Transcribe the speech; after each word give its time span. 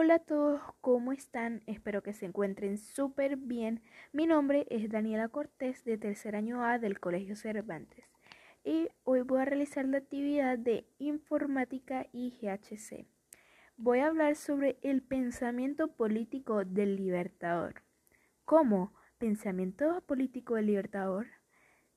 Hola 0.00 0.14
a 0.14 0.18
todos, 0.20 0.60
¿cómo 0.80 1.10
están? 1.10 1.64
Espero 1.66 2.04
que 2.04 2.12
se 2.12 2.24
encuentren 2.24 2.78
súper 2.78 3.36
bien. 3.36 3.82
Mi 4.12 4.28
nombre 4.28 4.64
es 4.70 4.88
Daniela 4.88 5.26
Cortés 5.26 5.84
de 5.84 5.98
tercer 5.98 6.36
año 6.36 6.64
A 6.64 6.78
del 6.78 7.00
Colegio 7.00 7.34
Cervantes 7.34 8.04
y 8.62 8.90
hoy 9.02 9.22
voy 9.22 9.40
a 9.40 9.44
realizar 9.44 9.86
la 9.86 9.98
actividad 9.98 10.56
de 10.56 10.86
informática 11.00 12.06
y 12.12 12.30
GHC. 12.30 13.08
Voy 13.76 13.98
a 13.98 14.06
hablar 14.06 14.36
sobre 14.36 14.78
el 14.82 15.02
pensamiento 15.02 15.88
político 15.88 16.64
del 16.64 16.94
libertador. 16.94 17.82
¿Cómo? 18.44 18.94
¿Pensamiento 19.18 20.00
político 20.02 20.54
del 20.54 20.66
libertador? 20.66 21.26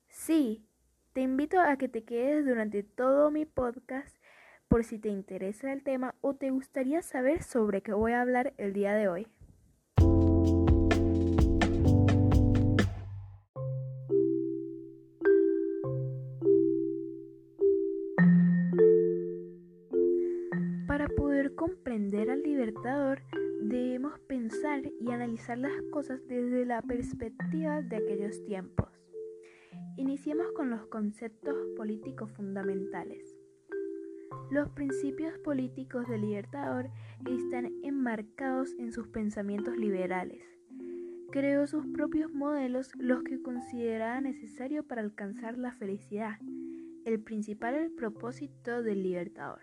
Sí, 0.08 0.66
te 1.12 1.20
invito 1.20 1.60
a 1.60 1.76
que 1.76 1.88
te 1.88 2.02
quedes 2.02 2.44
durante 2.46 2.82
todo 2.82 3.30
mi 3.30 3.46
podcast 3.46 4.16
por 4.72 4.84
si 4.84 4.98
te 4.98 5.10
interesa 5.10 5.70
el 5.70 5.82
tema 5.82 6.14
o 6.22 6.32
te 6.32 6.48
gustaría 6.48 7.02
saber 7.02 7.42
sobre 7.42 7.82
qué 7.82 7.92
voy 7.92 8.12
a 8.12 8.22
hablar 8.22 8.54
el 8.56 8.72
día 8.72 8.94
de 8.94 9.06
hoy. 9.06 9.26
Para 20.86 21.06
poder 21.18 21.54
comprender 21.54 22.30
al 22.30 22.42
libertador, 22.42 23.20
debemos 23.60 24.18
pensar 24.20 24.80
y 24.98 25.10
analizar 25.10 25.58
las 25.58 25.82
cosas 25.92 26.26
desde 26.28 26.64
la 26.64 26.80
perspectiva 26.80 27.82
de 27.82 27.96
aquellos 27.96 28.42
tiempos. 28.46 28.88
Iniciemos 29.98 30.46
con 30.52 30.70
los 30.70 30.86
conceptos 30.86 31.54
políticos 31.76 32.30
fundamentales. 32.30 33.31
Los 34.50 34.68
principios 34.70 35.36
políticos 35.38 36.08
del 36.08 36.22
Libertador 36.22 36.90
están 37.26 37.72
enmarcados 37.82 38.74
en 38.78 38.92
sus 38.92 39.08
pensamientos 39.08 39.76
liberales. 39.76 40.42
Creó 41.30 41.66
sus 41.66 41.86
propios 41.86 42.30
modelos, 42.32 42.92
los 42.96 43.22
que 43.22 43.42
consideraba 43.42 44.20
necesario 44.20 44.86
para 44.86 45.00
alcanzar 45.00 45.56
la 45.56 45.72
felicidad, 45.72 46.38
el 47.04 47.20
principal 47.20 47.90
propósito 47.96 48.82
del 48.82 49.02
Libertador. 49.02 49.60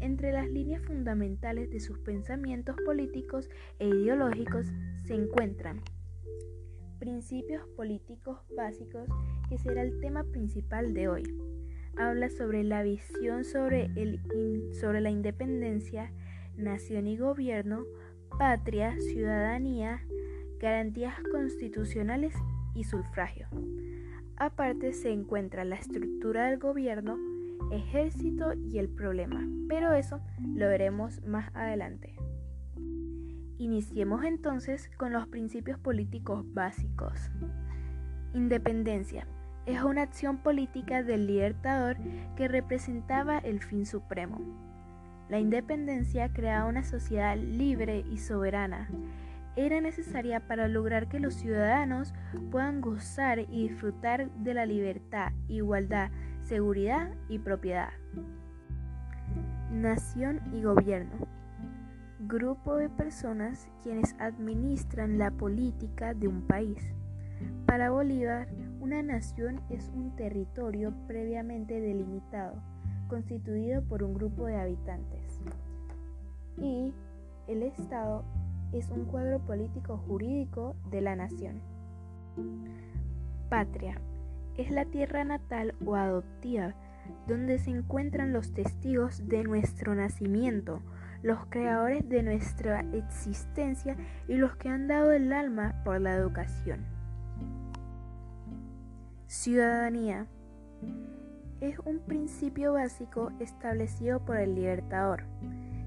Entre 0.00 0.32
las 0.32 0.48
líneas 0.48 0.82
fundamentales 0.84 1.70
de 1.70 1.80
sus 1.80 1.98
pensamientos 1.98 2.76
políticos 2.84 3.50
e 3.78 3.88
ideológicos 3.88 4.66
se 5.04 5.14
encuentran 5.14 5.80
principios 6.98 7.66
políticos 7.76 8.38
básicos, 8.56 9.08
que 9.48 9.58
será 9.58 9.82
el 9.82 9.98
tema 10.00 10.22
principal 10.24 10.94
de 10.94 11.08
hoy 11.08 11.24
habla 11.96 12.30
sobre 12.30 12.64
la 12.64 12.82
visión 12.82 13.44
sobre, 13.44 13.90
el 13.96 14.20
sobre 14.72 15.00
la 15.00 15.10
independencia, 15.10 16.12
nación 16.56 17.06
y 17.06 17.16
gobierno, 17.16 17.84
patria, 18.38 18.98
ciudadanía, 19.00 20.02
garantías 20.58 21.14
constitucionales 21.30 22.34
y 22.74 22.84
sufragio. 22.84 23.48
Aparte 24.36 24.92
se 24.92 25.10
encuentra 25.10 25.64
la 25.64 25.76
estructura 25.76 26.46
del 26.46 26.58
gobierno, 26.58 27.18
ejército 27.72 28.54
y 28.54 28.78
el 28.78 28.88
problema, 28.88 29.46
pero 29.68 29.92
eso 29.92 30.20
lo 30.54 30.66
veremos 30.68 31.22
más 31.24 31.50
adelante. 31.54 32.14
Iniciemos 33.58 34.24
entonces 34.24 34.90
con 34.96 35.12
los 35.12 35.28
principios 35.28 35.78
políticos 35.78 36.44
básicos. 36.54 37.30
Independencia 38.32 39.26
es 39.66 39.82
una 39.82 40.02
acción 40.02 40.38
política 40.38 41.02
del 41.02 41.26
libertador 41.26 41.96
que 42.36 42.48
representaba 42.48 43.38
el 43.38 43.60
fin 43.60 43.86
supremo. 43.86 44.40
La 45.28 45.38
independencia 45.38 46.32
creaba 46.32 46.68
una 46.68 46.82
sociedad 46.82 47.36
libre 47.36 48.04
y 48.10 48.18
soberana. 48.18 48.88
Era 49.54 49.80
necesaria 49.80 50.40
para 50.40 50.66
lograr 50.66 51.08
que 51.08 51.20
los 51.20 51.34
ciudadanos 51.34 52.14
puedan 52.50 52.80
gozar 52.80 53.38
y 53.38 53.68
disfrutar 53.68 54.30
de 54.30 54.54
la 54.54 54.66
libertad, 54.66 55.32
igualdad, 55.48 56.10
seguridad 56.42 57.12
y 57.28 57.38
propiedad. 57.38 57.90
Nación 59.70 60.40
y 60.52 60.62
gobierno. 60.62 61.28
Grupo 62.20 62.76
de 62.76 62.88
personas 62.88 63.68
quienes 63.82 64.16
administran 64.18 65.16
la 65.18 65.30
política 65.30 66.12
de 66.12 66.26
un 66.26 66.42
país. 66.42 66.92
Para 67.66 67.90
Bolívar, 67.90 68.48
una 68.80 69.02
nación 69.02 69.60
es 69.68 69.90
un 69.94 70.16
territorio 70.16 70.94
previamente 71.06 71.80
delimitado, 71.80 72.54
constituido 73.08 73.82
por 73.82 74.02
un 74.02 74.14
grupo 74.14 74.46
de 74.46 74.56
habitantes. 74.56 75.38
Y 76.56 76.92
el 77.46 77.62
Estado 77.62 78.24
es 78.72 78.90
un 78.90 79.04
cuadro 79.04 79.38
político 79.40 79.98
jurídico 79.98 80.76
de 80.90 81.02
la 81.02 81.14
nación. 81.14 81.60
Patria 83.50 84.00
es 84.56 84.70
la 84.70 84.86
tierra 84.86 85.24
natal 85.24 85.74
o 85.84 85.94
adoptiva 85.94 86.74
donde 87.26 87.58
se 87.58 87.70
encuentran 87.70 88.32
los 88.32 88.54
testigos 88.54 89.28
de 89.28 89.42
nuestro 89.42 89.94
nacimiento, 89.94 90.80
los 91.22 91.44
creadores 91.46 92.08
de 92.08 92.22
nuestra 92.22 92.80
existencia 92.92 93.96
y 94.26 94.36
los 94.36 94.56
que 94.56 94.68
han 94.68 94.86
dado 94.86 95.12
el 95.12 95.32
alma 95.32 95.82
por 95.84 96.00
la 96.00 96.14
educación. 96.14 96.99
Ciudadanía 99.30 100.26
es 101.60 101.78
un 101.84 102.00
principio 102.00 102.72
básico 102.72 103.30
establecido 103.38 104.18
por 104.24 104.38
el 104.38 104.56
libertador. 104.56 105.22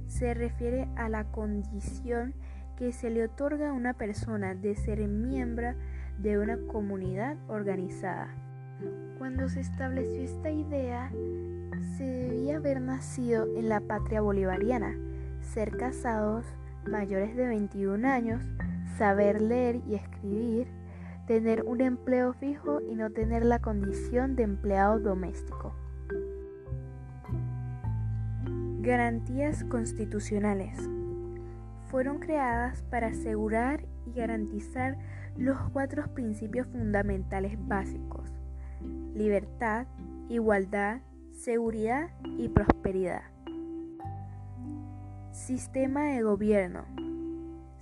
Se 0.08 0.34
refiere 0.34 0.88
a 0.96 1.10
la 1.10 1.26
condición 1.26 2.36
que 2.78 2.94
se 2.94 3.10
le 3.10 3.26
otorga 3.26 3.72
a 3.72 3.74
una 3.74 3.96
persona 3.96 4.56
de 4.56 4.76
ser 4.76 5.06
miembro 5.10 5.74
de 6.20 6.40
una 6.40 6.58
comunidad 6.72 7.36
organizada. 7.50 8.34
Cuando 9.18 9.50
se 9.50 9.60
estableció 9.60 10.22
esta 10.22 10.50
idea, 10.50 11.12
se 11.98 12.06
debía 12.06 12.56
haber 12.56 12.80
nacido 12.80 13.46
en 13.58 13.68
la 13.68 13.82
patria 13.82 14.22
bolivariana, 14.22 14.96
ser 15.42 15.76
casados, 15.76 16.46
mayores 16.86 17.36
de 17.36 17.46
21 17.48 18.08
años, 18.08 18.42
saber 18.98 19.42
leer 19.42 19.82
y 19.86 19.96
escribir, 19.96 20.83
tener 21.28 21.64
un 21.64 21.82
empleo 21.82 22.34
fijo 22.34 22.82
y 22.82 22.96
no 22.96 23.12
tener 23.12 23.46
la 23.46 23.60
condición 23.60 24.36
de 24.36 24.44
empleado 24.44 25.00
doméstico. 25.00 25.74
Garantías 28.82 29.64
constitucionales. 29.66 30.78
Fueron 31.88 32.20
creadas 32.20 32.82
para 32.84 33.08
asegurar 33.08 33.86
y 34.06 34.14
garantizar 34.14 34.98
los 35.38 35.58
cuatro 35.72 36.14
principios 36.14 36.68
fundamentales 36.68 37.58
básicos. 37.68 38.34
Libertad, 39.14 39.88
igualdad, 40.28 41.02
seguridad 41.32 42.10
y 42.38 42.50
prosperidad. 42.50 43.24
Sistema 45.32 46.06
de 46.06 46.22
gobierno 46.22 47.03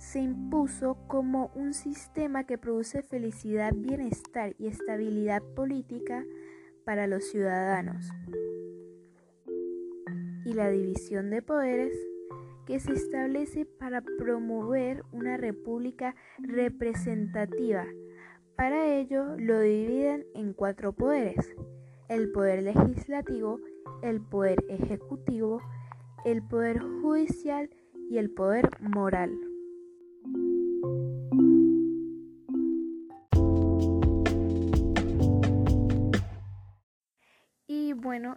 se 0.02 0.18
impuso 0.18 0.96
como 1.06 1.52
un 1.54 1.72
sistema 1.72 2.44
que 2.44 2.58
produce 2.58 3.02
felicidad, 3.02 3.72
bienestar 3.72 4.52
y 4.58 4.66
estabilidad 4.66 5.42
política 5.54 6.26
para 6.84 7.06
los 7.06 7.24
ciudadanos. 7.30 8.10
Y 10.44 10.54
la 10.54 10.68
división 10.70 11.30
de 11.30 11.40
poderes 11.40 11.96
que 12.66 12.80
se 12.80 12.92
establece 12.92 13.64
para 13.64 14.02
promover 14.18 15.04
una 15.12 15.36
república 15.36 16.16
representativa. 16.38 17.86
Para 18.56 18.92
ello 18.92 19.36
lo 19.38 19.60
dividen 19.60 20.26
en 20.34 20.52
cuatro 20.52 20.92
poderes. 20.92 21.54
El 22.08 22.32
poder 22.32 22.64
legislativo, 22.64 23.60
el 24.02 24.20
poder 24.20 24.64
ejecutivo, 24.68 25.62
el 26.24 26.42
poder 26.42 26.80
judicial 26.80 27.70
y 28.10 28.18
el 28.18 28.30
poder 28.30 28.68
moral. 28.80 29.51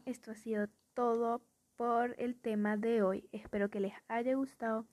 Esto 0.06 0.32
ha 0.32 0.36
sido 0.36 0.68
todo 0.94 1.42
por 1.76 2.16
el 2.20 2.36
tema 2.36 2.78
de 2.78 3.02
hoy. 3.02 3.28
Espero 3.32 3.70
que 3.70 3.80
les 3.80 3.94
haya 4.08 4.36
gustado. 4.36 4.86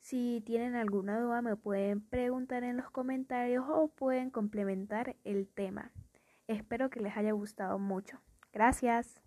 Si 0.00 0.42
tienen 0.44 0.74
alguna 0.74 1.18
duda 1.20 1.42
me 1.42 1.56
pueden 1.56 2.00
preguntar 2.00 2.64
en 2.64 2.76
los 2.76 2.90
comentarios 2.90 3.64
o 3.68 3.88
pueden 3.88 4.30
complementar 4.30 5.16
el 5.24 5.48
tema. 5.48 5.92
Espero 6.46 6.90
que 6.90 7.00
les 7.00 7.16
haya 7.16 7.32
gustado 7.32 7.78
mucho. 7.78 8.20
Gracias. 8.52 9.20